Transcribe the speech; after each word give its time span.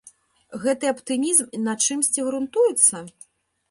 Гэты 0.63 0.89
аптымізм 0.93 1.47
на 1.69 1.79
чымсьці 1.87 2.21
грунтуецца? 2.31 3.09